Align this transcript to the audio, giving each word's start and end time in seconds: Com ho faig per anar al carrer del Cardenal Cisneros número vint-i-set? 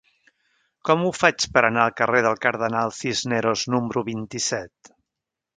Com 0.89 1.03
ho 1.03 1.11
faig 1.17 1.45
per 1.57 1.63
anar 1.69 1.83
al 1.83 1.93
carrer 2.01 2.23
del 2.29 2.39
Cardenal 2.47 2.97
Cisneros 3.01 3.67
número 3.75 4.07
vint-i-set? 4.13 4.95